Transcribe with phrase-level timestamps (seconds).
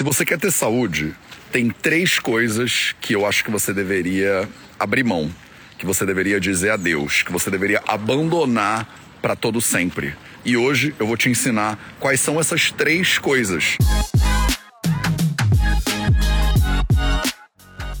[0.00, 1.14] Se você quer ter saúde,
[1.52, 5.30] tem três coisas que eu acho que você deveria abrir mão,
[5.76, 8.88] que você deveria dizer adeus, que você deveria abandonar
[9.20, 10.16] para todo sempre.
[10.42, 13.76] E hoje eu vou te ensinar quais são essas três coisas.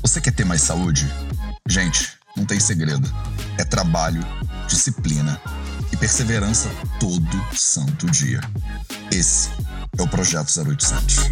[0.00, 1.06] Você quer ter mais saúde?
[1.68, 3.06] Gente, não tem segredo.
[3.58, 4.26] É trabalho,
[4.66, 5.38] disciplina
[5.92, 8.40] e perseverança todo santo dia.
[9.12, 9.50] Esse
[10.00, 11.28] é o Projeto 0800.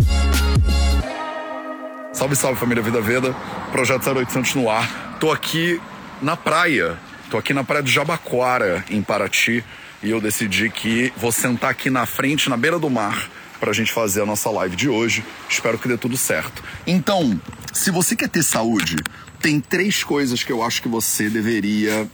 [2.12, 3.34] Salve, salve família Vida Veda,
[3.72, 5.16] Projeto 0800 no ar.
[5.18, 5.80] Tô aqui
[6.20, 6.98] na praia,
[7.30, 9.64] tô aqui na praia do Jabaquara, em Paraty,
[10.02, 13.90] e eu decidi que vou sentar aqui na frente, na beira do mar, pra gente
[13.90, 15.24] fazer a nossa live de hoje.
[15.48, 16.62] Espero que dê tudo certo.
[16.86, 17.40] Então,
[17.72, 18.96] se você quer ter saúde,
[19.40, 22.06] tem três coisas que eu acho que você deveria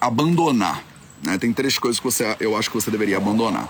[0.00, 0.87] abandonar.
[1.22, 1.36] Né?
[1.38, 3.68] Tem três coisas que você, eu acho que você deveria abandonar.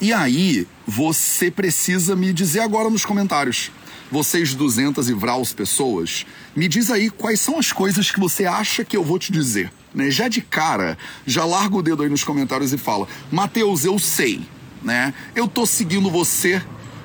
[0.00, 3.70] E aí, você precisa me dizer agora nos comentários.
[4.10, 8.84] Vocês 200 e vraus pessoas, me diz aí quais são as coisas que você acha
[8.84, 9.72] que eu vou te dizer.
[9.94, 10.10] Né?
[10.10, 14.40] Já de cara, já larga o dedo aí nos comentários e fala: Mateus, eu sei,
[14.82, 15.14] né?
[15.34, 16.60] Eu tô seguindo você,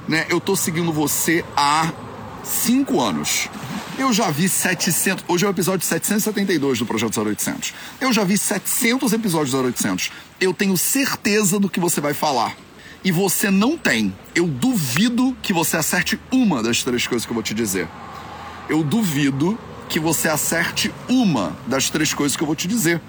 [0.07, 0.25] né?
[0.29, 1.93] Eu tô seguindo você há
[2.43, 3.49] cinco anos.
[3.97, 5.23] Eu já vi 700.
[5.25, 7.73] Hoje é o episódio 772 do Projeto 0800.
[8.01, 10.11] Eu já vi 700 episódios do 0800.
[10.39, 12.57] Eu tenho certeza do que você vai falar.
[13.05, 14.13] E você não tem.
[14.33, 17.88] Eu duvido que você acerte uma das três coisas que eu vou te dizer.
[18.67, 19.57] Eu duvido
[19.88, 22.99] que você acerte uma das três coisas que eu vou te dizer.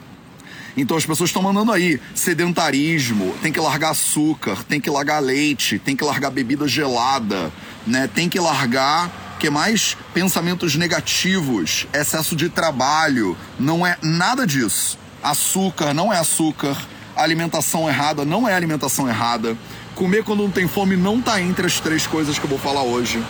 [0.77, 5.79] Então as pessoas estão mandando aí sedentarismo, tem que largar açúcar, tem que largar leite,
[5.79, 7.51] tem que largar bebida gelada,
[7.87, 8.07] né?
[8.07, 14.99] Tem que largar que mais pensamentos negativos, excesso de trabalho, não é nada disso.
[15.23, 16.77] Açúcar não é açúcar,
[17.15, 19.57] alimentação errada não é alimentação errada.
[19.95, 22.83] Comer quando não tem fome não tá entre as três coisas que eu vou falar
[22.83, 23.23] hoje.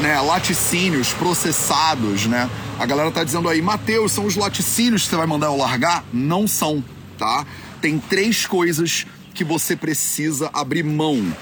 [0.00, 2.50] Né, laticínios processados, né?
[2.78, 6.04] A galera tá dizendo aí, Mateus, são os laticínios que você vai mandar eu largar?
[6.12, 6.84] Não são,
[7.16, 7.46] tá?
[7.80, 11.34] Tem três coisas que você precisa abrir mão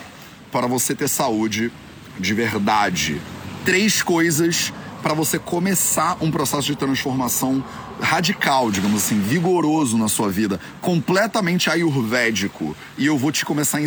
[0.53, 1.73] para você ter saúde
[2.19, 3.21] de verdade
[3.65, 7.65] três coisas para você começar um processo de transformação
[8.01, 12.77] radical, digamos assim, vigoroso na sua vida, completamente ayurvédico.
[12.99, 13.87] E eu vou te começar em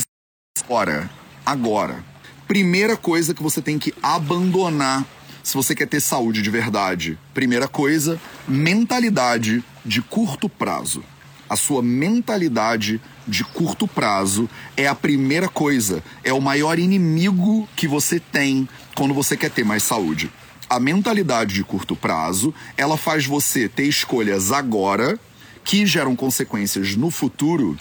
[0.63, 1.09] agora,
[1.45, 2.03] agora.
[2.47, 5.05] Primeira coisa que você tem que abandonar
[5.43, 7.17] se você quer ter saúde de verdade.
[7.33, 11.03] Primeira coisa, mentalidade de curto prazo.
[11.49, 17.87] A sua mentalidade de curto prazo é a primeira coisa, é o maior inimigo que
[17.87, 20.31] você tem quando você quer ter mais saúde.
[20.67, 25.19] A mentalidade de curto prazo, ela faz você ter escolhas agora
[25.63, 27.77] que geram consequências no futuro.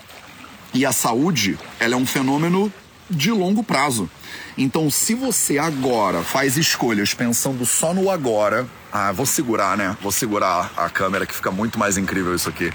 [0.74, 2.70] E a saúde, ela é um fenômeno
[3.08, 4.10] de longo prazo.
[4.58, 9.96] Então, se você agora faz escolhas pensando só no agora, ah, vou segurar, né?
[10.02, 12.70] Vou segurar a câmera que fica muito mais incrível isso aqui.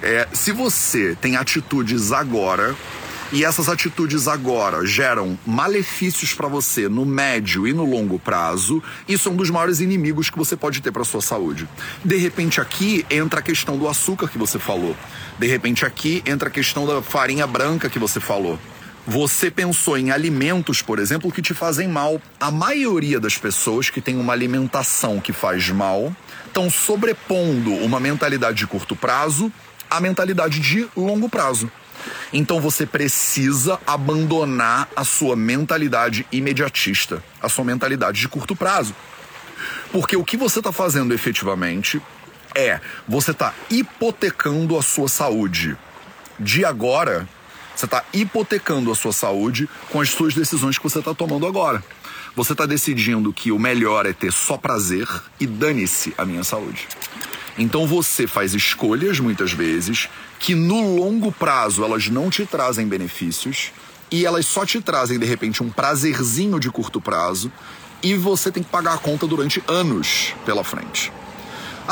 [0.00, 2.76] É, se você tem atitudes agora
[3.32, 9.28] e essas atitudes agora geram malefícios para você no médio e no longo prazo, isso
[9.28, 11.68] é um dos maiores inimigos que você pode ter para sua saúde.
[12.04, 14.96] De repente aqui entra a questão do açúcar que você falou.
[15.38, 18.58] De repente aqui entra a questão da farinha branca que você falou.
[19.06, 22.20] Você pensou em alimentos, por exemplo, que te fazem mal.
[22.38, 26.14] A maioria das pessoas que tem uma alimentação que faz mal
[26.46, 29.52] estão sobrepondo uma mentalidade de curto prazo
[29.88, 31.70] à mentalidade de longo prazo.
[32.32, 38.94] Então você precisa abandonar a sua mentalidade imediatista, a sua mentalidade de curto prazo.
[39.92, 42.00] Porque o que você está fazendo efetivamente
[42.54, 45.76] é você está hipotecando a sua saúde
[46.38, 47.28] de agora.
[47.74, 51.82] Você está hipotecando a sua saúde com as suas decisões que você está tomando agora.
[52.36, 56.86] Você está decidindo que o melhor é ter só prazer e dane-se a minha saúde.
[57.58, 60.08] Então você faz escolhas muitas vezes
[60.40, 63.70] que no longo prazo elas não te trazem benefícios
[64.10, 67.52] e elas só te trazem de repente um prazerzinho de curto prazo
[68.02, 71.12] e você tem que pagar a conta durante anos pela frente.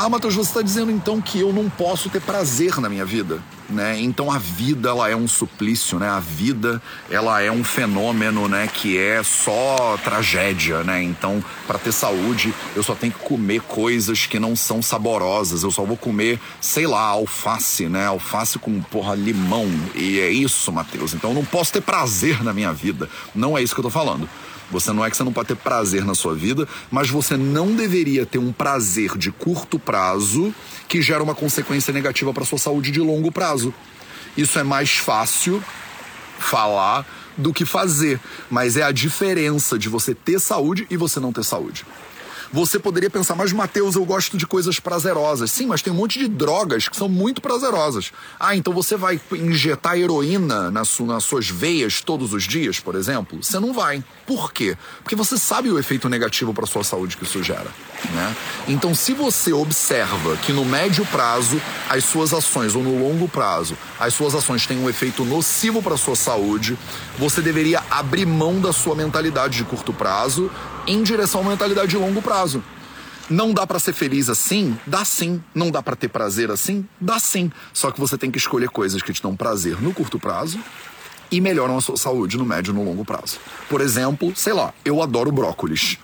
[0.01, 3.43] Ah, Matheus, você está dizendo então que eu não posso ter prazer na minha vida,
[3.69, 3.99] né?
[3.99, 6.07] Então a vida ela é um suplício, né?
[6.07, 8.69] A vida ela é um fenômeno, né?
[8.73, 11.03] Que é só tragédia, né?
[11.03, 15.63] Então para ter saúde eu só tenho que comer coisas que não são saborosas.
[15.63, 18.05] Eu só vou comer, sei lá, alface, né?
[18.05, 21.13] Alface com porra limão e é isso, Matheus.
[21.13, 23.09] Então eu não posso ter prazer na minha vida.
[23.35, 24.29] Não é isso que eu tô falando.
[24.71, 27.75] Você não é que você não pode ter prazer na sua vida, mas você não
[27.75, 30.53] deveria ter um prazer de curto prazo
[30.87, 33.73] que gera uma consequência negativa para sua saúde de longo prazo.
[34.37, 35.63] Isso é mais fácil
[36.37, 37.05] falar
[37.37, 38.19] do que fazer,
[38.49, 41.85] mas é a diferença de você ter saúde e você não ter saúde.
[42.51, 45.51] Você poderia pensar, mas Mateus, eu gosto de coisas prazerosas.
[45.51, 48.11] Sim, mas tem um monte de drogas que são muito prazerosas.
[48.39, 53.43] Ah, então você vai injetar heroína nas, nas suas veias todos os dias, por exemplo?
[53.43, 54.03] Você não vai.
[54.25, 54.75] Por quê?
[55.03, 57.67] Porque você sabe o efeito negativo para sua saúde que isso gera.
[58.11, 58.35] Né?
[58.67, 63.77] Então, se você observa que no médio prazo as suas ações, ou no longo prazo,
[63.99, 66.77] as suas ações têm um efeito nocivo para sua saúde,
[67.17, 70.49] você deveria abrir mão da sua mentalidade de curto prazo
[70.89, 72.63] em direção à mentalidade de longo prazo.
[73.29, 74.75] Não dá para ser feliz assim?
[74.87, 75.41] Dá sim.
[75.53, 76.83] Não dá para ter prazer assim?
[76.99, 77.51] Dá sim.
[77.71, 80.59] Só que você tem que escolher coisas que te dão prazer no curto prazo
[81.31, 83.37] e melhoram a sua saúde no médio e no longo prazo.
[83.69, 85.99] Por exemplo, sei lá, eu adoro brócolis.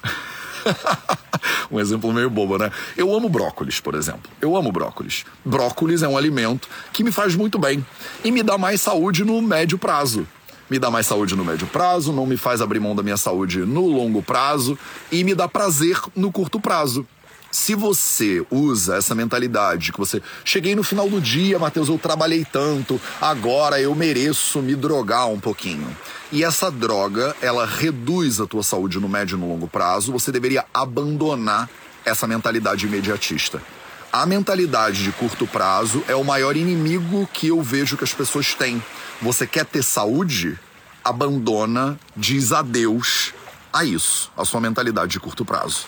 [1.71, 2.71] um exemplo meio bobo, né?
[2.95, 4.29] Eu amo brócolis, por exemplo.
[4.39, 5.25] Eu amo brócolis.
[5.43, 7.83] Brócolis é um alimento que me faz muito bem
[8.23, 10.27] e me dá mais saúde no médio prazo
[10.69, 13.59] me dá mais saúde no médio prazo, não me faz abrir mão da minha saúde
[13.59, 14.77] no longo prazo
[15.11, 17.05] e me dá prazer no curto prazo.
[17.51, 22.43] Se você usa essa mentalidade que você cheguei no final do dia, Matheus, eu trabalhei
[22.43, 25.87] tanto, agora eu mereço me drogar um pouquinho.
[26.33, 30.33] E essa droga, ela reduz a tua saúde no médio e no longo prazo, você
[30.33, 31.69] deveria abandonar
[32.03, 33.61] essa mentalidade imediatista.
[34.11, 38.53] A mentalidade de curto prazo é o maior inimigo que eu vejo que as pessoas
[38.53, 38.83] têm
[39.21, 40.59] você quer ter saúde?
[41.03, 43.33] Abandona, diz adeus
[43.71, 45.85] a isso, a sua mentalidade de curto prazo.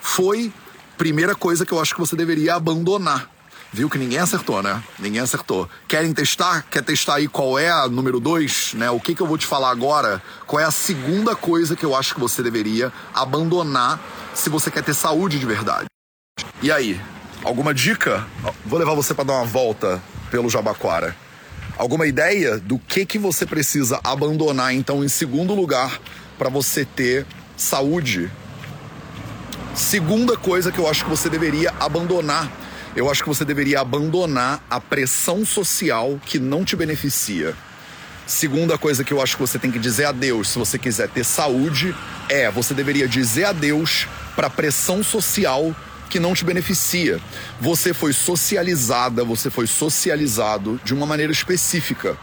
[0.00, 0.52] Foi
[0.96, 3.28] primeira coisa que eu acho que você deveria abandonar.
[3.72, 4.82] Viu que ninguém acertou, né?
[4.98, 5.68] Ninguém acertou.
[5.86, 6.66] Querem testar?
[6.68, 8.90] Quer testar aí qual é a número dois, né?
[8.90, 10.20] O que, que eu vou te falar agora?
[10.46, 14.00] Qual é a segunda coisa que eu acho que você deveria abandonar
[14.34, 15.86] se você quer ter saúde de verdade?
[16.60, 17.00] E aí,
[17.44, 18.26] alguma dica?
[18.66, 21.16] Vou levar você para dar uma volta pelo Jabaquara.
[21.76, 26.00] Alguma ideia do que que você precisa abandonar então em segundo lugar
[26.38, 27.26] para você ter
[27.56, 28.30] saúde?
[29.74, 32.50] Segunda coisa que eu acho que você deveria abandonar,
[32.94, 37.54] eu acho que você deveria abandonar a pressão social que não te beneficia.
[38.26, 41.24] Segunda coisa que eu acho que você tem que dizer adeus se você quiser ter
[41.24, 41.94] saúde
[42.28, 44.06] é você deveria dizer adeus
[44.36, 45.74] para a pressão social
[46.10, 47.18] que não te beneficia.
[47.60, 52.18] Você foi socializada, você foi socializado de uma maneira específica.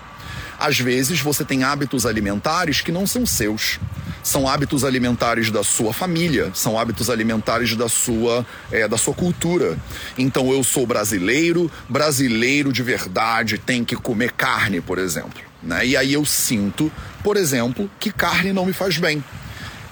[0.60, 3.80] Às vezes você tem hábitos alimentares que não são seus.
[4.24, 9.78] São hábitos alimentares da sua família, são hábitos alimentares da sua, é, da sua cultura.
[10.18, 15.42] Então eu sou brasileiro, brasileiro de verdade tem que comer carne, por exemplo.
[15.64, 15.88] Né?
[15.88, 16.92] E aí eu sinto,
[17.24, 19.24] por exemplo, que carne não me faz bem.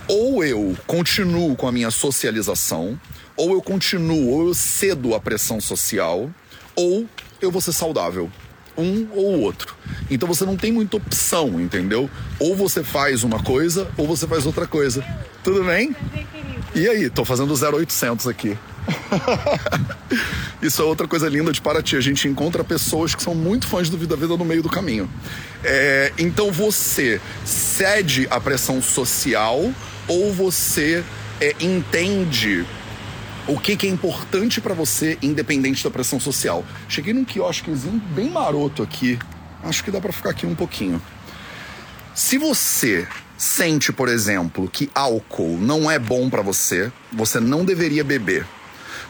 [0.08, 3.00] Ou eu continuo com a minha socialização,
[3.38, 6.30] ou eu continuo, ou eu cedo à pressão social,
[6.76, 7.06] ou
[7.42, 8.32] eu vou ser saudável.
[8.78, 9.74] Um ou outro.
[10.12, 12.10] Então você não tem muita opção, entendeu?
[12.40, 15.06] Ou você faz uma coisa, ou você faz outra coisa.
[15.44, 15.96] Tudo bem?
[16.74, 18.58] E aí, tô fazendo 0800 aqui.
[20.62, 21.96] Isso é outra coisa linda de Paraty.
[21.96, 25.10] A gente encontra pessoas que são muito fãs do Vida Vida no meio do caminho.
[25.64, 29.72] É, então você cede à pressão social
[30.08, 31.04] ou você
[31.40, 32.66] é, entende
[33.48, 36.66] o que, que é importante para você, independente da pressão social.
[36.90, 39.20] Cheguei num quiosquezinho bem maroto aqui.
[39.64, 41.02] Acho que dá para ficar aqui um pouquinho.
[42.14, 43.08] Se você
[43.38, 48.46] sente, por exemplo, que álcool não é bom para você, você não deveria beber.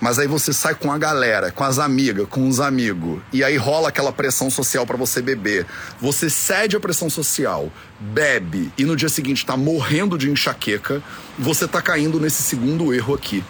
[0.01, 3.56] Mas aí você sai com a galera, com as amigas, com os amigos, e aí
[3.56, 5.65] rola aquela pressão social para você beber.
[6.01, 11.01] Você cede a pressão social, bebe e no dia seguinte tá morrendo de enxaqueca,
[11.39, 13.44] você tá caindo nesse segundo erro aqui.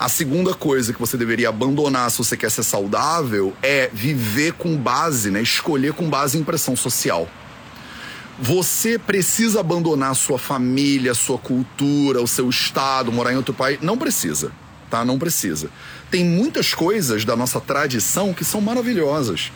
[0.00, 4.74] A segunda coisa que você deveria abandonar se você quer ser saudável é viver com
[4.74, 5.42] base, né?
[5.42, 7.28] Escolher com base em pressão social.
[8.38, 13.78] Você precisa abandonar sua família, sua cultura, o seu estado, morar em outro país?
[13.82, 14.52] Não precisa,
[14.88, 15.04] tá?
[15.04, 15.68] Não precisa.
[16.10, 19.52] Tem muitas coisas da nossa tradição que são maravilhosas.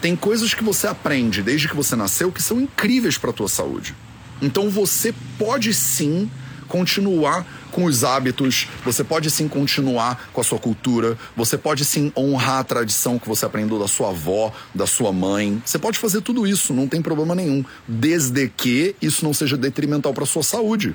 [0.00, 3.48] Tem coisas que você aprende desde que você nasceu que são incríveis para a tua
[3.48, 3.96] saúde.
[4.40, 6.30] Então você pode sim
[6.68, 12.12] continuar com os hábitos, você pode sim continuar com a sua cultura, você pode sim
[12.16, 15.60] honrar a tradição que você aprendeu da sua avó, da sua mãe.
[15.64, 20.12] Você pode fazer tudo isso, não tem problema nenhum, desde que isso não seja detrimental
[20.12, 20.94] para sua saúde.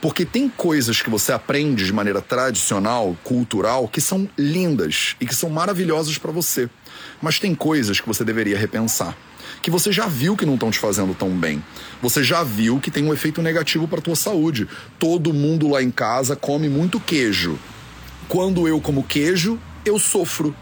[0.00, 5.34] Porque tem coisas que você aprende de maneira tradicional, cultural, que são lindas e que
[5.34, 6.68] são maravilhosas para você.
[7.22, 9.16] Mas tem coisas que você deveria repensar
[9.64, 11.64] que você já viu que não estão te fazendo tão bem.
[12.02, 14.68] Você já viu que tem um efeito negativo para tua saúde.
[14.98, 17.58] Todo mundo lá em casa come muito queijo.
[18.28, 20.54] Quando eu como queijo, eu sofro.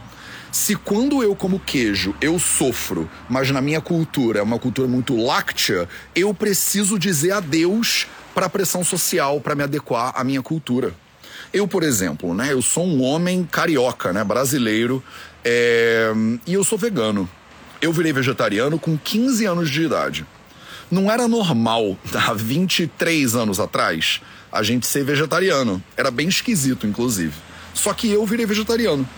[0.52, 5.20] Se quando eu como queijo eu sofro, mas na minha cultura é uma cultura muito
[5.20, 10.94] láctea, eu preciso dizer adeus para a pressão social para me adequar à minha cultura.
[11.52, 15.02] Eu, por exemplo, né, eu sou um homem carioca, né, brasileiro,
[15.44, 16.12] é,
[16.46, 17.28] e eu sou vegano.
[17.82, 20.24] Eu virei vegetariano com 15 anos de idade.
[20.88, 24.20] Não era normal, há 23 anos atrás,
[24.52, 25.82] a gente ser vegetariano.
[25.96, 27.34] Era bem esquisito, inclusive.
[27.74, 29.08] Só que eu virei vegetariano.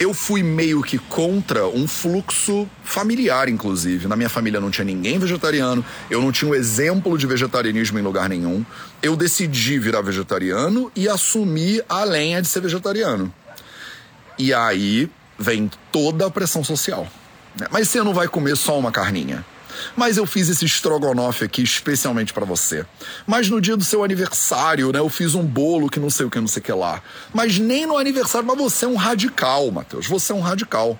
[0.00, 4.08] Eu fui meio que contra um fluxo familiar, inclusive.
[4.08, 8.02] Na minha família não tinha ninguém vegetariano, eu não tinha um exemplo de vegetarianismo em
[8.02, 8.64] lugar nenhum.
[9.02, 13.32] Eu decidi virar vegetariano e assumir a lenha de ser vegetariano.
[14.38, 17.06] E aí vem toda a pressão social.
[17.70, 19.44] Mas você não vai comer só uma carninha.
[19.96, 22.84] Mas eu fiz esse estrogonofe aqui especialmente para você.
[23.26, 26.30] Mas no dia do seu aniversário, né, eu fiz um bolo que não sei o
[26.30, 27.02] que, não sei o que lá.
[27.32, 30.06] Mas nem no aniversário, mas você é um radical, Matheus.
[30.06, 30.98] Você é um radical.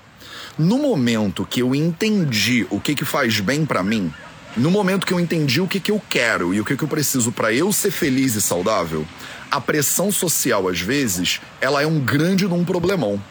[0.59, 4.13] No momento que eu entendi o que que faz bem para mim,
[4.57, 6.89] no momento que eu entendi o que que eu quero e o que que eu
[6.89, 9.07] preciso para eu ser feliz e saudável,
[9.51, 13.23] a pressão social às vezes, ela é um grande num problemão.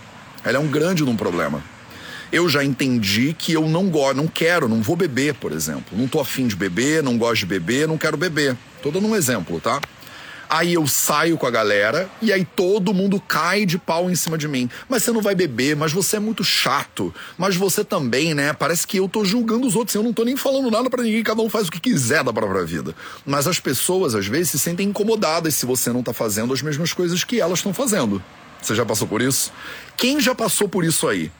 [0.43, 1.63] Ela é um grande num problema
[2.31, 5.97] eu já entendi que eu não gosto, não quero, não vou beber, por exemplo.
[5.97, 8.55] Não tô afim de beber, não gosto de beber, não quero beber.
[8.81, 9.81] Tô dando um exemplo, tá?
[10.49, 14.37] Aí eu saio com a galera e aí todo mundo cai de pau em cima
[14.37, 14.69] de mim.
[14.89, 17.13] Mas você não vai beber, mas você é muito chato.
[17.37, 18.51] Mas você também, né?
[18.51, 19.95] Parece que eu tô julgando os outros.
[19.95, 22.33] Eu não tô nem falando nada para ninguém, cada um faz o que quiser da
[22.33, 22.93] própria vida.
[23.25, 26.91] Mas as pessoas, às vezes, se sentem incomodadas se você não tá fazendo as mesmas
[26.91, 28.21] coisas que elas estão fazendo.
[28.61, 29.53] Você já passou por isso?
[29.95, 31.31] Quem já passou por isso aí?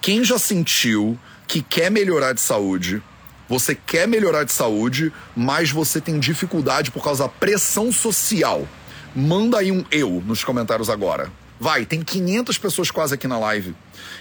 [0.00, 3.02] Quem já sentiu que quer melhorar de saúde,
[3.48, 8.66] você quer melhorar de saúde, mas você tem dificuldade por causa da pressão social?
[9.14, 11.30] Manda aí um eu nos comentários agora.
[11.58, 13.74] Vai, tem 500 pessoas quase aqui na live.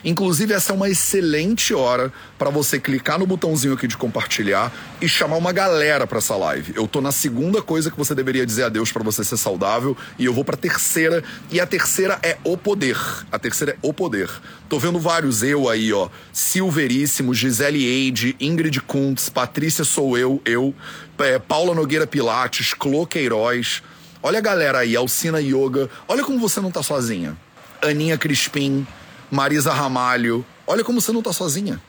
[0.06, 5.10] Inclusive, essa é uma excelente hora para você clicar no botãozinho aqui de compartilhar e
[5.10, 6.74] chamar uma galera para essa live.
[6.76, 10.26] Eu tô na segunda coisa que você deveria dizer adeus para você ser saudável e
[10.26, 12.98] eu vou para terceira, e a terceira é o poder.
[13.32, 14.30] A terceira é o poder.
[14.70, 16.10] Tô vendo vários eu aí, ó.
[16.32, 20.74] Silveríssimo, Gisele Eide, Ingrid Kuntz, Patrícia Sou Eu, eu,
[21.20, 23.82] é, Paula Nogueira Pilates, Clô Queiroz.
[24.26, 25.88] Olha a galera aí, Alcina Yoga.
[26.08, 27.38] Olha como você não tá sozinha.
[27.80, 28.84] Aninha Crispim,
[29.30, 30.44] Marisa Ramalho.
[30.66, 31.80] Olha como você não tá sozinha.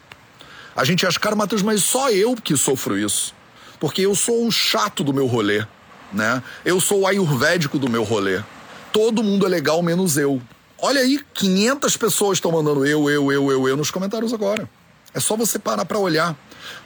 [0.77, 3.35] A gente acha, cara, Matheus, mas só eu que sofro isso.
[3.81, 5.65] Porque eu sou o chato do meu rolê,
[6.13, 6.43] né?
[6.63, 8.43] Eu sou o ayurvédico do meu rolê.
[8.93, 10.43] Todo mundo é legal, menos eu.
[10.77, 14.69] Olha aí, 500 pessoas estão mandando eu, eu, eu, eu, eu nos comentários agora.
[15.15, 16.37] É só você parar para olhar.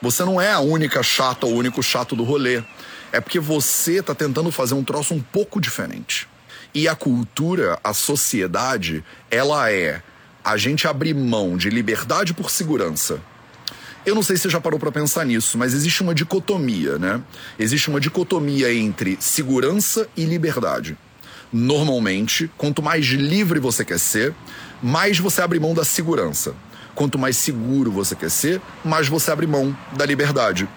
[0.01, 2.63] Você não é a única chata ou o único chato do rolê.
[3.13, 6.29] É porque você está tentando fazer um troço um pouco diferente.
[6.73, 10.03] E a cultura, a sociedade, ela é
[10.45, 13.21] a gente abrir mão de liberdade por segurança.
[14.07, 17.21] Eu não sei se você já parou para pensar nisso, mas existe uma dicotomia, né?
[17.59, 20.97] Existe uma dicotomia entre segurança e liberdade.
[21.53, 24.35] Normalmente, quanto mais livre você quer ser,
[24.83, 26.55] mais você abre mão da segurança.
[26.95, 30.69] Quanto mais seguro você quer ser, mais você abre mão da liberdade.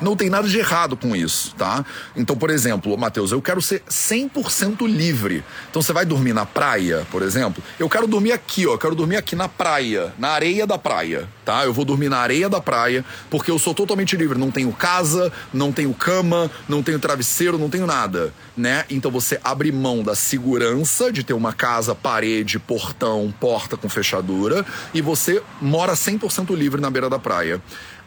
[0.00, 1.84] Não tem nada de errado com isso, tá?
[2.16, 5.44] Então, por exemplo, Matheus, eu quero ser 100% livre.
[5.68, 7.62] Então, você vai dormir na praia, por exemplo?
[7.78, 8.72] Eu quero dormir aqui, ó.
[8.72, 11.64] Eu quero dormir aqui na praia, na areia da praia, tá?
[11.64, 14.38] Eu vou dormir na areia da praia porque eu sou totalmente livre.
[14.38, 18.84] Não tenho casa, não tenho cama, não tenho travesseiro, não tenho nada, né?
[18.88, 24.64] Então, você abre mão da segurança de ter uma casa, parede, portão, porta com fechadura
[24.94, 27.60] e você mora 100% livre na beira da praia.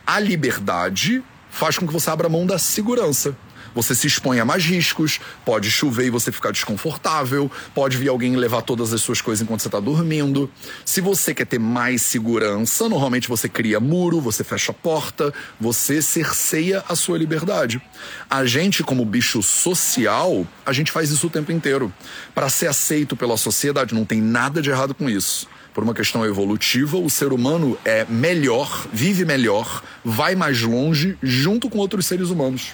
[0.05, 1.23] A liberdade
[1.53, 3.35] faz com que você abra mão da segurança.
[3.75, 8.35] Você se expõe a mais riscos, pode chover e você ficar desconfortável, pode vir alguém
[8.35, 10.49] levar todas as suas coisas enquanto você está dormindo.
[10.85, 16.01] Se você quer ter mais segurança, normalmente você cria muro, você fecha a porta, você
[16.01, 17.81] cerceia a sua liberdade.
[18.29, 21.91] A gente, como bicho social, a gente faz isso o tempo inteiro.
[22.35, 26.23] Para ser aceito pela sociedade, não tem nada de errado com isso por uma questão
[26.25, 32.29] evolutiva, o ser humano é melhor, vive melhor, vai mais longe junto com outros seres
[32.29, 32.73] humanos.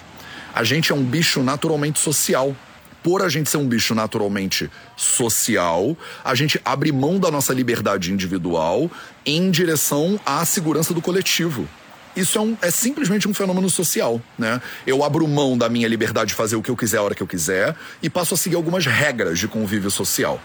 [0.54, 2.54] A gente é um bicho naturalmente social.
[3.02, 8.12] Por a gente ser um bicho naturalmente social, a gente abre mão da nossa liberdade
[8.12, 8.90] individual
[9.24, 11.66] em direção à segurança do coletivo.
[12.14, 14.60] Isso é, um, é, simplesmente um fenômeno social, né?
[14.86, 17.22] Eu abro mão da minha liberdade de fazer o que eu quiser a hora que
[17.22, 20.38] eu quiser e passo a seguir algumas regras de convívio social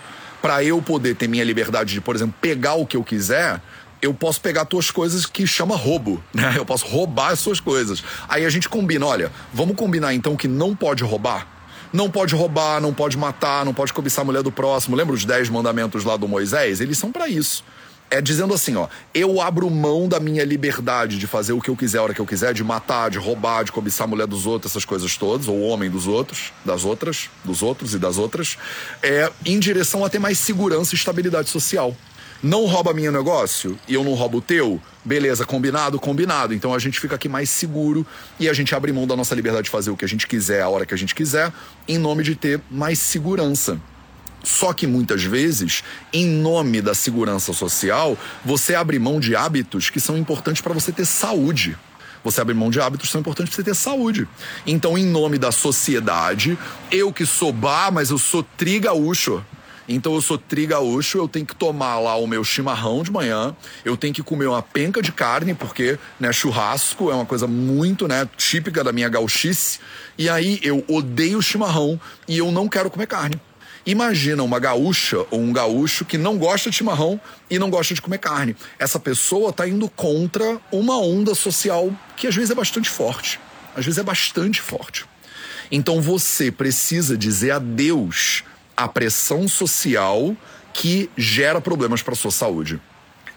[0.45, 3.59] para eu poder ter minha liberdade de, por exemplo, pegar o que eu quiser,
[3.99, 6.53] eu posso pegar tuas coisas que chama roubo, né?
[6.55, 8.03] Eu posso roubar as suas coisas.
[8.29, 11.47] Aí a gente combina, olha, vamos combinar então que não pode roubar?
[11.91, 14.95] Não pode roubar, não pode matar, não pode cobiçar a mulher do próximo.
[14.95, 16.79] Lembra os dez mandamentos lá do Moisés?
[16.79, 17.63] Eles são para isso.
[18.09, 21.75] É dizendo assim, ó, eu abro mão da minha liberdade de fazer o que eu
[21.75, 24.45] quiser a hora que eu quiser, de matar, de roubar, de cobiçar a mulher dos
[24.45, 28.17] outros, essas coisas todas, ou o homem dos outros, das outras, dos outros e das
[28.17, 28.57] outras,
[29.01, 31.95] é em direção a ter mais segurança e estabilidade social.
[32.43, 36.53] Não rouba meu negócio e eu não roubo o teu, beleza, combinado, combinado.
[36.53, 38.05] Então a gente fica aqui mais seguro
[38.39, 40.61] e a gente abre mão da nossa liberdade de fazer o que a gente quiser
[40.61, 41.51] a hora que a gente quiser,
[41.87, 43.79] em nome de ter mais segurança.
[44.45, 45.83] Só que muitas vezes,
[46.13, 50.91] em nome da segurança social, você abre mão de hábitos que são importantes para você
[50.91, 51.75] ter saúde.
[52.23, 54.27] Você abre mão de hábitos que são importantes para você ter saúde.
[54.65, 56.57] Então, em nome da sociedade,
[56.91, 59.43] eu que sou bar, mas eu sou trigaúcho.
[59.87, 63.95] Então eu sou trigaúcho, eu tenho que tomar lá o meu chimarrão de manhã, eu
[63.95, 68.27] tenho que comer uma penca de carne, porque né, churrasco é uma coisa muito né,
[68.35, 69.79] típica da minha gauchice.
[70.17, 73.39] E aí eu odeio chimarrão e eu não quero comer carne.
[73.85, 78.01] Imagina uma gaúcha ou um gaúcho que não gosta de chimarrão e não gosta de
[78.01, 78.55] comer carne.
[78.79, 83.39] Essa pessoa está indo contra uma onda social que às vezes é bastante forte.
[83.75, 85.05] Às vezes é bastante forte.
[85.71, 88.43] Então você precisa dizer adeus
[88.75, 90.35] à pressão social
[90.73, 92.81] que gera problemas para sua saúde.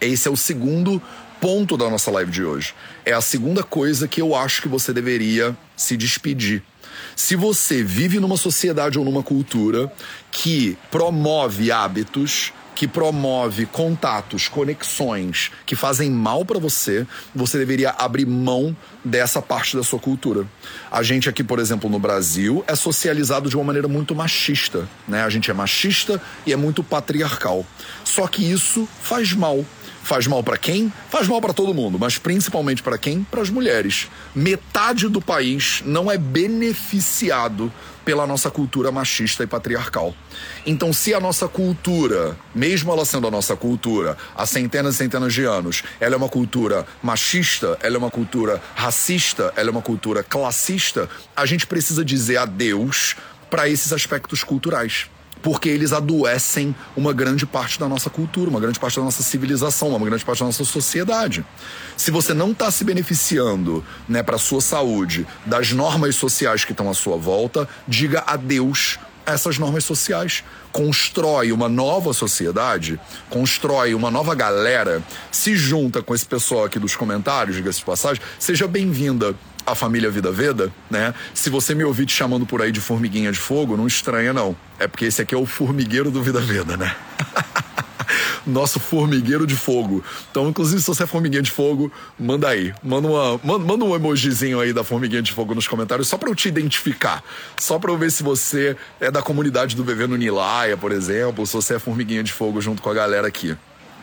[0.01, 1.03] Esse é o segundo
[1.41, 2.75] ponto da nossa live de hoje.
[3.05, 6.63] É a segunda coisa que eu acho que você deveria se despedir
[7.15, 9.93] se você vive numa sociedade ou numa cultura
[10.31, 18.25] que promove hábitos que promove contatos, conexões que fazem mal para você, você deveria abrir
[18.25, 20.47] mão dessa parte da sua cultura.
[20.89, 25.25] A gente aqui, por exemplo, no Brasil, é socializado de uma maneira muito machista, né?
[25.25, 27.67] A gente é machista e é muito patriarcal.
[28.05, 29.65] Só que isso faz mal
[30.09, 30.91] Faz mal para quem?
[31.11, 33.23] Faz mal para todo mundo, mas principalmente para quem?
[33.25, 34.09] Para as mulheres.
[34.35, 37.71] Metade do país não é beneficiado
[38.07, 40.15] pela nossa cultura machista e patriarcal.
[40.65, 45.35] Então, se a nossa cultura, mesmo ela sendo a nossa cultura há centenas e centenas
[45.35, 49.83] de anos, ela é uma cultura machista, ela é uma cultura racista, ela é uma
[49.83, 53.15] cultura classista, a gente precisa dizer adeus
[53.51, 55.11] para esses aspectos culturais
[55.43, 59.89] porque eles adoecem uma grande parte da nossa cultura, uma grande parte da nossa civilização,
[59.89, 61.45] uma grande parte da nossa sociedade.
[61.97, 66.73] Se você não está se beneficiando né, para a sua saúde das normas sociais que
[66.73, 70.43] estão à sua volta, diga adeus a essas normas sociais.
[70.73, 76.95] Constrói uma nova sociedade, constrói uma nova galera, se junta com esse pessoal aqui dos
[76.95, 79.35] comentários, diga-se de passagem, seja bem-vinda
[79.71, 81.15] a família Vida Veda, né?
[81.35, 84.57] Se você me ouvir te chamando por aí de formiguinha de fogo, não estranha não.
[84.79, 86.95] É porque esse aqui é o formigueiro do Vida Veda, né?
[88.47, 90.03] Nosso formigueiro de fogo.
[90.31, 92.73] Então, inclusive, se você é formiguinha de fogo, manda aí.
[92.83, 96.31] Manda, uma, manda, manda um emojizinho aí da formiguinha de fogo nos comentários, só para
[96.31, 97.23] eu te identificar.
[97.59, 101.47] Só para eu ver se você é da comunidade do Bebê no Nilaia, por exemplo,
[101.47, 103.55] se você é formiguinha de fogo junto com a galera aqui.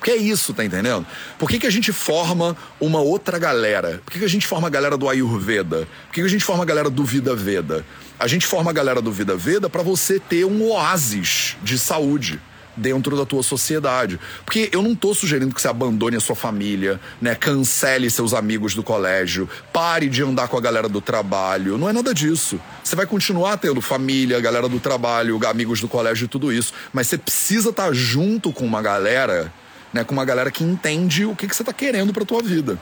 [0.06, 1.04] Porque é isso, tá entendendo?
[1.40, 4.04] Por que, que a gente forma uma outra galera?
[4.06, 5.88] Por que, que a gente forma a galera do Ayurveda?
[6.06, 7.84] Por que, que a gente forma a galera do Vida Veda?
[8.20, 12.40] A gente forma a galera do Vida Veda para você ter um oásis de saúde
[12.78, 14.20] dentro da tua sociedade.
[14.46, 17.34] Porque eu não tô sugerindo que você abandone a sua família, né?
[17.34, 21.80] Cancele seus amigos do colégio, pare de andar com a galera do trabalho.
[21.80, 22.62] Não é nada disso.
[22.84, 26.74] Você vai continuar tendo família, galera do trabalho, amigos do colégio e tudo isso.
[26.94, 29.52] Mas você precisa estar tá junto com uma galera
[29.96, 32.78] né, com uma galera que entende o que, que você está querendo para tua vida.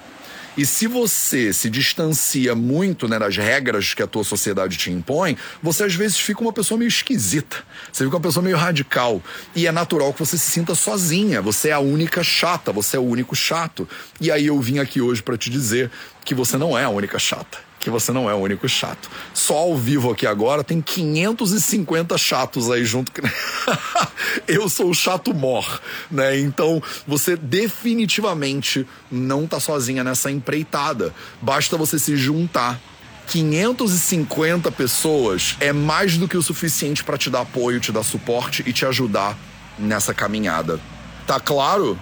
[0.58, 5.38] E se você se distancia muito né, das regras que a tua sociedade te impõe,
[5.62, 7.58] você às vezes fica uma pessoa meio esquisita.
[7.92, 9.22] Você fica uma pessoa meio radical.
[9.56, 11.42] E é natural que você se sinta sozinha.
[11.42, 13.88] Você é a única chata, você é o único chato.
[14.20, 15.90] E aí eu vim aqui hoje para te dizer
[16.26, 19.10] que você não é a única chata que você não é o único chato.
[19.34, 23.12] Só ao vivo aqui agora tem 550 chatos aí junto.
[24.48, 26.40] Eu sou o chato mor, né?
[26.40, 31.14] Então você definitivamente não tá sozinha nessa empreitada.
[31.42, 32.80] Basta você se juntar
[33.28, 38.64] 550 pessoas é mais do que o suficiente para te dar apoio, te dar suporte
[38.66, 39.38] e te ajudar
[39.78, 40.80] nessa caminhada.
[41.28, 42.00] Tá claro?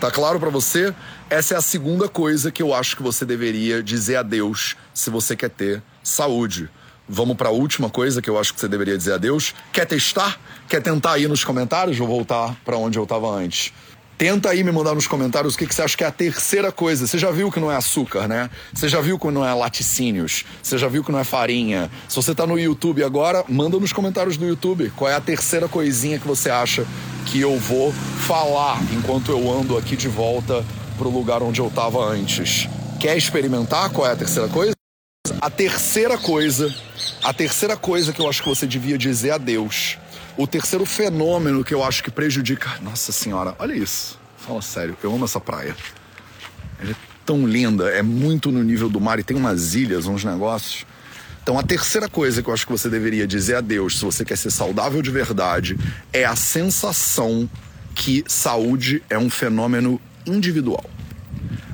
[0.00, 0.94] Tá claro para você?
[1.30, 5.34] Essa é a segunda coisa que eu acho que você deveria dizer adeus se você
[5.34, 6.68] quer ter saúde.
[7.08, 9.54] Vamos para a última coisa que eu acho que você deveria dizer adeus.
[9.72, 10.38] Quer testar?
[10.68, 11.96] Quer tentar aí nos comentários?
[11.96, 13.72] Vou voltar para onde eu estava antes.
[14.18, 16.70] Tenta aí me mandar nos comentários o que, que, você acha que é a terceira
[16.70, 17.06] coisa.
[17.06, 18.48] Você já viu que não é açúcar, né?
[18.72, 20.44] Você já viu que não é laticínios.
[20.62, 21.90] Você já viu que não é farinha.
[22.08, 25.68] Se você está no YouTube agora, manda nos comentários do YouTube qual é a terceira
[25.68, 26.86] coisinha que você acha
[27.26, 30.64] que eu vou falar enquanto eu ando aqui de volta
[30.96, 32.68] pro lugar onde eu estava antes.
[33.00, 34.74] Quer experimentar qual é a terceira coisa?
[35.40, 36.74] A terceira coisa,
[37.22, 39.98] a terceira coisa que eu acho que você devia dizer a Deus.
[40.36, 42.70] O terceiro fenômeno que eu acho que prejudica.
[42.82, 44.18] Nossa senhora, olha isso.
[44.36, 45.76] Fala sério, eu amo essa praia.
[46.78, 50.24] Ela é tão linda, é muito no nível do mar e tem umas ilhas, uns
[50.24, 50.84] negócios.
[51.42, 54.24] Então, a terceira coisa que eu acho que você deveria dizer a Deus, se você
[54.24, 55.78] quer ser saudável de verdade,
[56.12, 57.48] é a sensação
[57.94, 60.84] que saúde é um fenômeno individual.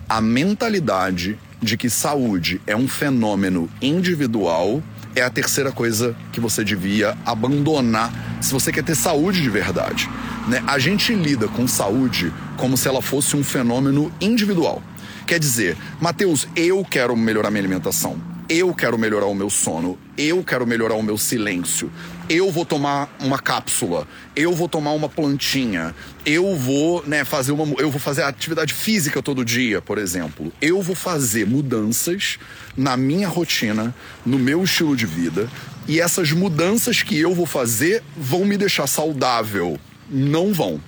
[0.08, 4.82] A mentalidade de que saúde é um fenômeno individual
[5.14, 10.08] é a terceira coisa que você devia abandonar se você quer ter saúde de verdade.
[10.48, 10.62] Né?
[10.66, 14.82] A gente lida com saúde como se ela fosse um fenômeno individual.
[15.26, 20.42] Quer dizer, Mateus, eu quero melhorar minha alimentação eu quero melhorar o meu sono, eu
[20.42, 21.88] quero melhorar o meu silêncio,
[22.28, 25.94] eu vou tomar uma cápsula, eu vou tomar uma plantinha,
[26.26, 30.52] eu vou, né, fazer uma, eu vou fazer atividade física todo dia, por exemplo.
[30.60, 32.40] Eu vou fazer mudanças
[32.76, 33.94] na minha rotina,
[34.26, 35.48] no meu estilo de vida,
[35.86, 39.78] e essas mudanças que eu vou fazer vão me deixar saudável.
[40.10, 40.80] Não vão.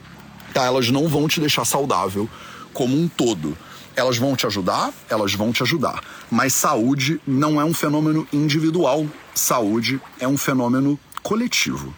[0.52, 0.64] Tá?
[0.64, 2.28] Elas não vão te deixar saudável
[2.72, 3.56] como um todo.
[3.94, 4.92] Elas vão te ajudar?
[5.08, 6.02] Elas vão te ajudar.
[6.30, 9.06] Mas saúde não é um fenômeno individual.
[9.34, 11.94] Saúde é um fenômeno coletivo.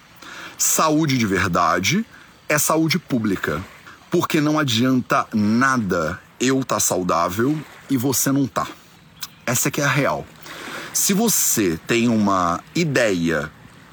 [0.59, 2.05] Saúde de verdade
[2.49, 3.65] é saúde pública.
[4.11, 8.67] Porque não adianta nada eu estar tá saudável e você não tá.
[9.47, 10.27] Essa que é a real.
[10.93, 13.51] Se você tem uma ideia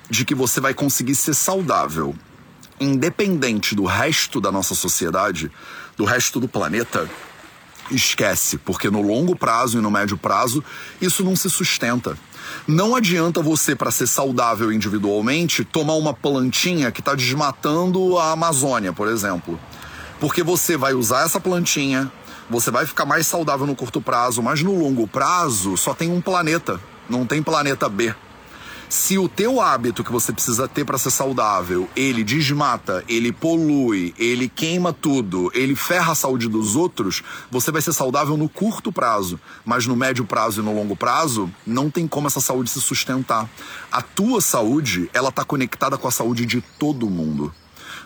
[0.09, 2.15] de que você vai conseguir ser saudável,
[2.79, 5.51] independente do resto da nossa sociedade,
[5.97, 7.09] do resto do planeta,
[7.91, 10.63] esquece, porque no longo prazo e no médio prazo
[11.01, 12.17] isso não se sustenta.
[12.67, 18.91] Não adianta você, para ser saudável individualmente, tomar uma plantinha que está desmatando a Amazônia,
[18.91, 19.59] por exemplo.
[20.19, 22.11] Porque você vai usar essa plantinha,
[22.49, 26.21] você vai ficar mais saudável no curto prazo, mas no longo prazo só tem um
[26.21, 28.13] planeta, não tem planeta B.
[28.91, 34.13] Se o teu hábito que você precisa ter para ser saudável, ele desmata, ele polui,
[34.19, 38.91] ele queima tudo, ele ferra a saúde dos outros, você vai ser saudável no curto
[38.91, 42.81] prazo, mas no médio prazo e no longo prazo, não tem como essa saúde se
[42.81, 43.49] sustentar.
[43.89, 47.55] A tua saúde, ela tá conectada com a saúde de todo mundo.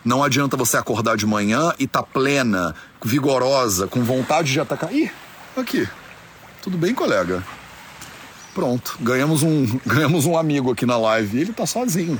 [0.04, 4.94] Não adianta você acordar de manhã e tá plena, vigorosa, com vontade de atacar.
[4.94, 5.10] Ih,
[5.56, 5.88] aqui.
[6.62, 7.42] Tudo bem, colega?
[8.56, 11.40] Pronto, ganhamos um, ganhamos um amigo aqui na live.
[11.40, 12.18] Ele tá sozinho.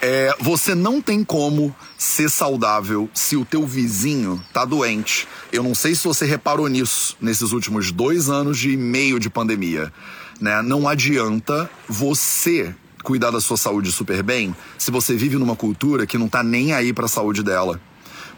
[0.00, 5.26] É, você não tem como ser saudável se o teu vizinho tá doente.
[5.52, 9.92] Eu não sei se você reparou nisso nesses últimos dois anos e meio de pandemia.
[10.40, 10.62] Né?
[10.62, 16.16] Não adianta você cuidar da sua saúde super bem se você vive numa cultura que
[16.16, 17.80] não tá nem aí para a saúde dela.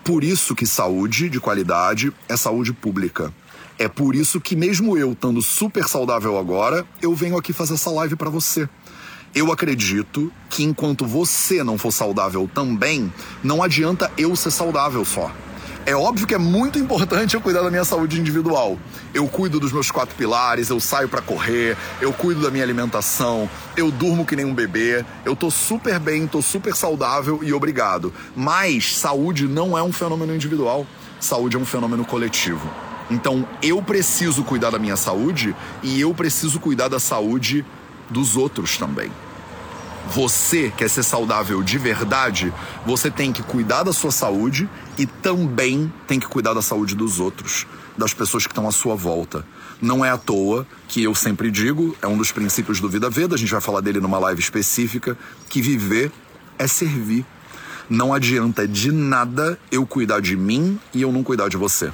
[0.02, 3.30] Por isso que saúde de qualidade é saúde pública.
[3.78, 7.90] É por isso que mesmo eu estando super saudável agora, eu venho aqui fazer essa
[7.90, 8.66] live para você.
[9.34, 13.12] Eu acredito que enquanto você não for saudável também,
[13.44, 15.30] não adianta eu ser saudável só.
[15.84, 18.78] É óbvio que é muito importante eu cuidar da minha saúde individual.
[19.12, 23.48] Eu cuido dos meus quatro pilares, eu saio para correr, eu cuido da minha alimentação,
[23.76, 28.10] eu durmo que nem um bebê, eu tô super bem, tô super saudável e obrigado.
[28.34, 30.86] Mas saúde não é um fenômeno individual,
[31.20, 32.68] saúde é um fenômeno coletivo.
[33.10, 37.64] Então eu preciso cuidar da minha saúde e eu preciso cuidar da saúde
[38.10, 39.10] dos outros também.
[40.08, 42.52] Você quer ser saudável de verdade,
[42.84, 47.18] você tem que cuidar da sua saúde e também tem que cuidar da saúde dos
[47.18, 47.66] outros,
[47.98, 49.44] das pessoas que estão à sua volta.
[49.82, 53.34] Não é à toa que eu sempre digo, é um dos princípios do Vida Veda,
[53.34, 56.12] a gente vai falar dele numa live específica, que viver
[56.56, 57.26] é servir.
[57.90, 61.92] Não adianta de nada eu cuidar de mim e eu não cuidar de você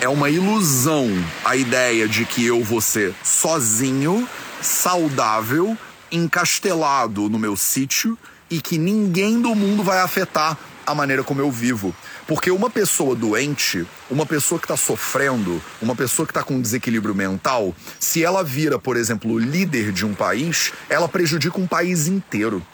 [0.00, 1.08] é uma ilusão
[1.44, 4.28] a ideia de que eu vou ser sozinho,
[4.60, 5.76] saudável,
[6.12, 8.18] encastelado no meu sítio
[8.50, 10.56] e que ninguém do mundo vai afetar
[10.86, 11.94] a maneira como eu vivo.
[12.26, 17.14] Porque uma pessoa doente, uma pessoa que está sofrendo, uma pessoa que está com desequilíbrio
[17.14, 22.64] mental, se ela vira, por exemplo, líder de um país, ela prejudica um país inteiro.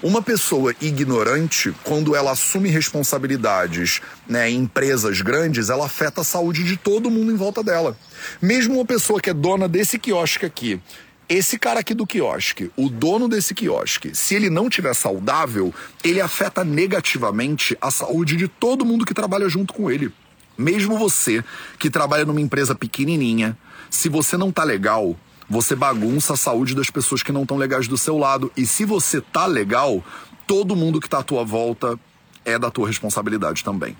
[0.00, 6.62] Uma pessoa ignorante, quando ela assume responsabilidades né, em empresas grandes, ela afeta a saúde
[6.62, 7.96] de todo mundo em volta dela.
[8.40, 10.80] Mesmo uma pessoa que é dona desse quiosque aqui,
[11.28, 16.20] esse cara aqui do quiosque, o dono desse quiosque, se ele não tiver saudável, ele
[16.20, 20.12] afeta negativamente a saúde de todo mundo que trabalha junto com ele.
[20.56, 21.44] Mesmo você
[21.76, 23.58] que trabalha numa empresa pequenininha,
[23.90, 27.88] se você não tá legal, você bagunça a saúde das pessoas que não estão legais
[27.88, 28.52] do seu lado.
[28.56, 30.04] E se você tá legal,
[30.46, 31.98] todo mundo que tá à tua volta
[32.44, 33.96] é da tua responsabilidade também.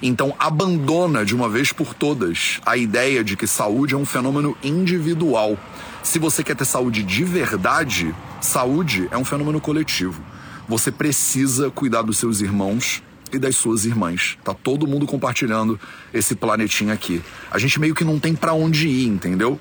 [0.00, 4.56] Então, abandona de uma vez por todas a ideia de que saúde é um fenômeno
[4.62, 5.58] individual.
[6.02, 10.22] Se você quer ter saúde de verdade, saúde é um fenômeno coletivo.
[10.68, 13.02] Você precisa cuidar dos seus irmãos
[13.32, 14.38] e das suas irmãs.
[14.44, 15.78] Tá todo mundo compartilhando
[16.12, 17.22] esse planetinha aqui.
[17.50, 19.58] A gente meio que não tem para onde ir, entendeu?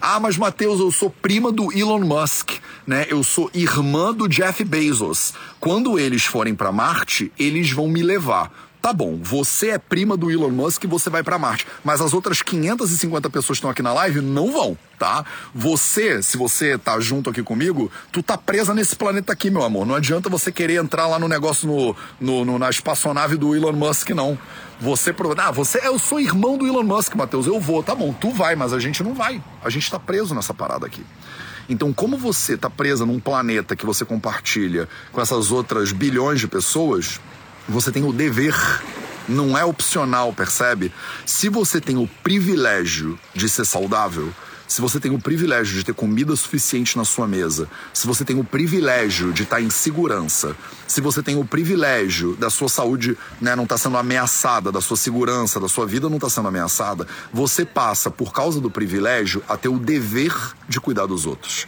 [0.00, 2.52] Ah, mas Matheus, eu sou prima do Elon Musk,
[2.86, 3.06] né?
[3.08, 5.32] Eu sou irmã do Jeff Bezos.
[5.58, 8.50] Quando eles forem para Marte, eles vão me levar.
[8.86, 12.14] Tá bom, você é prima do Elon Musk e você vai para Marte, mas as
[12.14, 15.24] outras 550 pessoas que estão aqui na live não vão, tá?
[15.52, 19.84] Você, se você tá junto aqui comigo, tu tá presa nesse planeta aqui, meu amor.
[19.84, 23.72] Não adianta você querer entrar lá no negócio no, no, no na espaçonave do Elon
[23.72, 24.38] Musk, não.
[24.80, 28.30] Você, ah, você, eu sou irmão do Elon Musk, Matheus, eu vou, tá bom, tu
[28.30, 29.42] vai, mas a gente não vai.
[29.64, 31.04] A gente tá preso nessa parada aqui.
[31.68, 36.46] Então, como você tá presa num planeta que você compartilha com essas outras bilhões de
[36.46, 37.20] pessoas,
[37.68, 38.54] você tem o dever,
[39.28, 40.92] não é opcional, percebe?
[41.24, 44.32] Se você tem o privilégio de ser saudável,
[44.68, 48.38] se você tem o privilégio de ter comida suficiente na sua mesa, se você tem
[48.38, 50.56] o privilégio de estar em segurança,
[50.88, 54.80] se você tem o privilégio da sua saúde né, não estar tá sendo ameaçada, da
[54.80, 58.70] sua segurança, da sua vida não estar tá sendo ameaçada, você passa, por causa do
[58.70, 60.34] privilégio, a ter o dever
[60.68, 61.66] de cuidar dos outros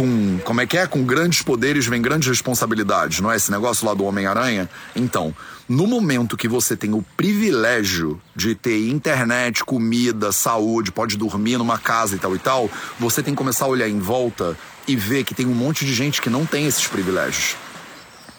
[0.00, 0.38] com.
[0.44, 0.86] Como é que é?
[0.86, 4.68] Com grandes poderes vem grandes responsabilidades, não é esse negócio lá do Homem-Aranha?
[4.96, 5.36] Então,
[5.68, 11.78] no momento que você tem o privilégio de ter internet, comida, saúde, pode dormir numa
[11.78, 14.56] casa e tal e tal, você tem que começar a olhar em volta
[14.88, 17.56] e ver que tem um monte de gente que não tem esses privilégios.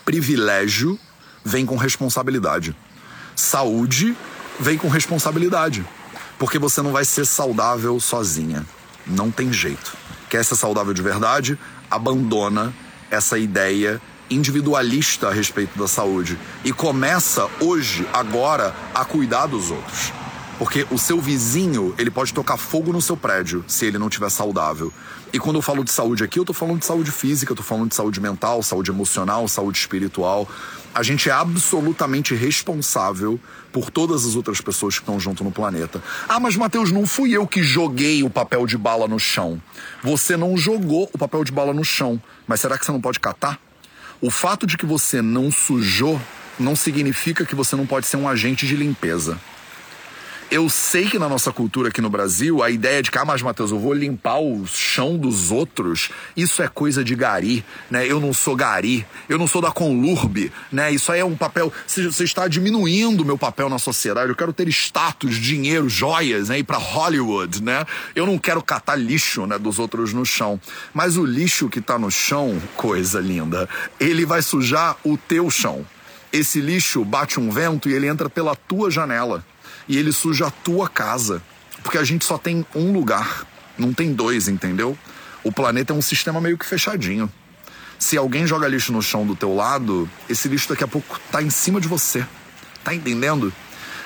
[0.03, 0.99] Privilégio
[1.45, 2.75] vem com responsabilidade.
[3.35, 4.17] Saúde
[4.59, 5.85] vem com responsabilidade.
[6.39, 8.65] Porque você não vai ser saudável sozinha.
[9.05, 10.00] Não tem jeito
[10.31, 12.73] quer ser saudável de verdade, abandona
[13.11, 20.13] essa ideia individualista a respeito da saúde e começa hoje, agora, a cuidar dos outros.
[20.61, 24.29] Porque o seu vizinho, ele pode tocar fogo no seu prédio se ele não estiver
[24.29, 24.93] saudável.
[25.33, 27.63] E quando eu falo de saúde aqui, eu tô falando de saúde física, eu tô
[27.63, 30.47] falando de saúde mental, saúde emocional, saúde espiritual.
[30.93, 33.39] A gente é absolutamente responsável
[33.73, 35.99] por todas as outras pessoas que estão junto no planeta.
[36.29, 39.59] Ah, mas Matheus, não fui eu que joguei o papel de bala no chão.
[40.03, 43.19] Você não jogou o papel de bala no chão, mas será que você não pode
[43.19, 43.59] catar?
[44.21, 46.21] O fato de que você não sujou
[46.59, 49.39] não significa que você não pode ser um agente de limpeza
[50.51, 53.41] eu sei que na nossa cultura aqui no Brasil, a ideia de que, ah, mas
[53.41, 58.05] Matheus, eu vou limpar o chão dos outros, isso é coisa de gari, né?
[58.05, 60.91] Eu não sou gari, eu não sou da Conlurbe, né?
[60.91, 61.71] Isso aí é um papel.
[61.87, 64.27] Você está diminuindo o meu papel na sociedade.
[64.27, 66.59] Eu quero ter status, dinheiro, joias, né?
[66.59, 67.85] Ir pra Hollywood, né?
[68.13, 69.57] Eu não quero catar lixo, né?
[69.57, 70.59] Dos outros no chão.
[70.93, 75.85] Mas o lixo que tá no chão, coisa linda, ele vai sujar o teu chão.
[76.33, 79.45] Esse lixo bate um vento e ele entra pela tua janela
[79.91, 81.43] e ele suja a tua casa.
[81.83, 83.45] Porque a gente só tem um lugar,
[83.77, 84.97] não tem dois, entendeu?
[85.43, 87.29] O planeta é um sistema meio que fechadinho.
[87.99, 91.43] Se alguém joga lixo no chão do teu lado, esse lixo daqui a pouco tá
[91.43, 92.25] em cima de você.
[92.85, 93.53] Tá entendendo?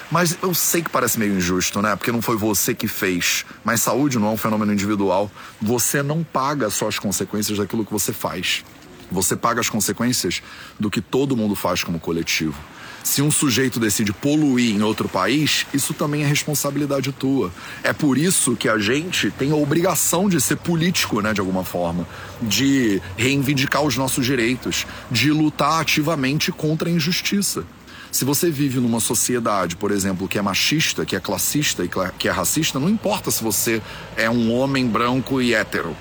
[0.10, 1.96] Mas eu sei que parece meio injusto, né?
[1.96, 3.46] Porque não foi você que fez.
[3.64, 5.30] Mas saúde não é um fenômeno individual.
[5.62, 8.66] Você não paga só as consequências daquilo que você faz.
[9.12, 10.42] Você paga as consequências
[10.80, 12.58] do que todo mundo faz como coletivo.
[13.06, 17.52] Se um sujeito decide poluir em outro país, isso também é responsabilidade tua.
[17.84, 21.64] É por isso que a gente tem a obrigação de ser político, né, de alguma
[21.64, 22.08] forma,
[22.42, 27.64] de reivindicar os nossos direitos, de lutar ativamente contra a injustiça.
[28.12, 32.28] Se você vive numa sociedade, por exemplo, que é machista, que é classista e que
[32.28, 33.84] é racista, não importa se você
[34.18, 35.96] é um homem branco e hétero.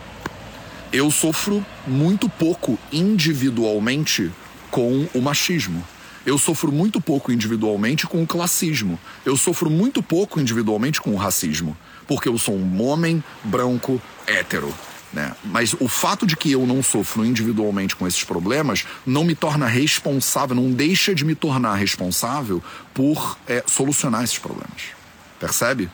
[0.90, 4.32] Eu sofro muito pouco individualmente
[4.70, 5.84] com o machismo.
[6.26, 8.98] Eu sofro muito pouco individualmente com o classismo.
[9.24, 11.76] Eu sofro muito pouco individualmente com o racismo.
[12.06, 14.72] Porque eu sou um homem branco hétero.
[15.12, 15.32] Né?
[15.44, 19.66] Mas o fato de que eu não sofro individualmente com esses problemas não me torna
[19.66, 24.94] responsável, não deixa de me tornar responsável por é, solucionar esses problemas.
[25.38, 25.90] Percebe?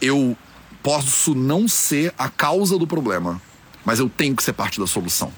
[0.00, 0.36] Eu
[0.82, 3.40] posso não ser a causa do problema,
[3.84, 5.32] mas eu tenho que ser parte da solução.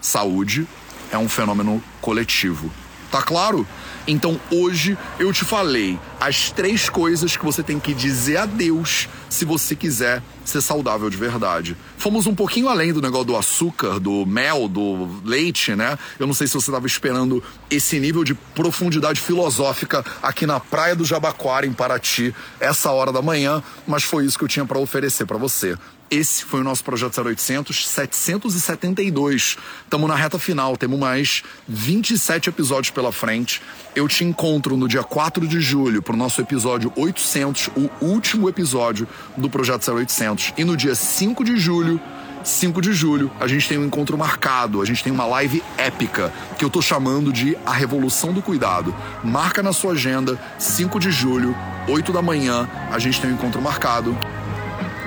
[0.00, 0.66] Saúde
[1.12, 2.72] é um fenômeno coletivo
[3.16, 3.66] Tá claro?
[4.06, 9.08] Então hoje eu te falei as três coisas que você tem que dizer a Deus
[9.28, 11.76] se você quiser ser saudável de verdade.
[11.98, 15.98] Fomos um pouquinho além do negócio do açúcar, do mel, do leite, né?
[16.18, 20.94] Eu não sei se você estava esperando esse nível de profundidade filosófica aqui na praia
[20.94, 24.78] do Jabaquara, em Paraty, essa hora da manhã, mas foi isso que eu tinha para
[24.78, 25.76] oferecer para você.
[26.08, 29.56] Esse foi o nosso projeto 0800 772.
[29.82, 33.60] Estamos na reta final, temos mais 27 episódios pela frente.
[33.94, 38.48] Eu te encontro no dia 4 de julho para o nosso episódio 800, o último
[38.48, 40.54] episódio do projeto 0800.
[40.56, 42.00] E no dia 5 de julho
[42.44, 46.32] 5 de julho, a gente tem um encontro marcado, a gente tem uma live épica,
[46.56, 48.94] que eu tô chamando de A Revolução do Cuidado.
[49.24, 51.56] Marca na sua agenda, 5 de julho,
[51.88, 54.16] 8 da manhã, a gente tem um encontro marcado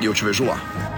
[0.01, 0.88] e eu te vejo lá.